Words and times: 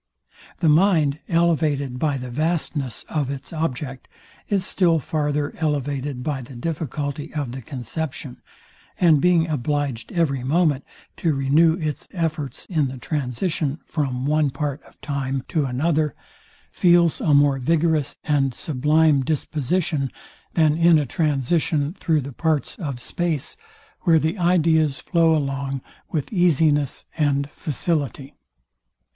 The 0.61 0.67
mind, 0.67 1.19
elevated 1.29 1.99
by 1.99 2.17
the 2.17 2.31
vastness 2.31 3.05
of 3.07 3.29
its 3.29 3.53
object, 3.53 4.07
is 4.49 4.65
still 4.65 4.97
farther 4.97 5.53
elevated 5.59 6.23
by 6.23 6.41
the 6.41 6.55
difficulty 6.55 7.31
of 7.35 7.51
the 7.51 7.61
conception; 7.61 8.41
and 8.99 9.21
being 9.21 9.45
obliged 9.47 10.11
every 10.11 10.43
moment 10.43 10.85
to 11.17 11.35
renew 11.35 11.75
its 11.75 12.07
efforts 12.13 12.65
in 12.65 12.87
the 12.87 12.97
transition 12.97 13.77
from 13.85 14.25
one 14.25 14.49
part 14.49 14.81
of 14.85 14.99
time 15.01 15.43
to 15.49 15.65
another, 15.65 16.15
feels 16.71 17.21
a 17.21 17.35
more 17.35 17.59
vigorous 17.59 18.15
and 18.23 18.55
sublime 18.55 19.21
disposition, 19.21 20.11
than 20.55 20.75
in 20.75 20.97
a 20.97 21.05
transition 21.05 21.93
through 21.93 22.21
the 22.21 22.33
parts 22.33 22.75
of 22.77 22.99
space, 22.99 23.55
where 23.99 24.17
the 24.17 24.39
ideas 24.39 24.99
flow 24.99 25.35
along 25.37 25.79
with 26.09 26.33
easiness 26.33 27.05
and 27.19 27.51
facility. 27.51 28.33